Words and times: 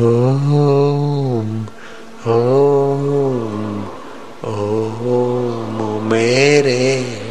ओम 0.00 1.52
ओम 2.28 3.84
ओम 4.44 6.02
मेरे 6.10 7.25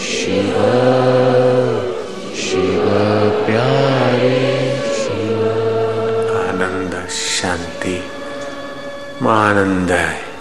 शिव 0.01 0.53
शिव, 2.35 2.85
प्यारे 3.45 4.39
शिव। 4.95 5.41
आनंद, 6.37 7.07
शांति 7.09 7.97
आनंद 9.27 9.91
है। 9.91 10.34